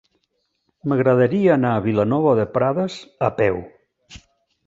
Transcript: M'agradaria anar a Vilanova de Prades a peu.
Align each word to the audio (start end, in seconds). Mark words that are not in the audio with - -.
M'agradaria 0.93 1.51
anar 1.55 1.73
a 1.75 1.83
Vilanova 1.87 2.33
de 2.41 2.47
Prades 2.55 2.95
a 3.27 3.29
peu. 3.43 3.59